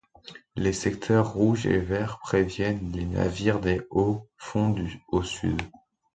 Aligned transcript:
Les 0.55 0.73
secteurs 0.73 1.31
rouges 1.31 1.67
et 1.67 1.77
verts 1.77 2.17
préviennent 2.17 2.91
les 2.91 3.05
navires 3.05 3.59
des 3.59 3.81
hauts-fonds 3.91 4.73
au 5.09 5.21
sud. 5.21 5.61